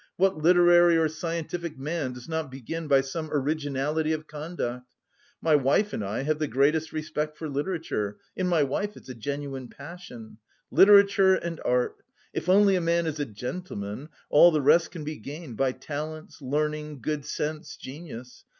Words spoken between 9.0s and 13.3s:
a genuine passion! Literature and art! If only a man is a